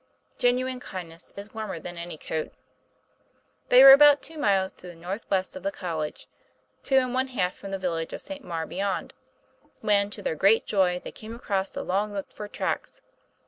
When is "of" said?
5.55-5.61, 8.11-8.19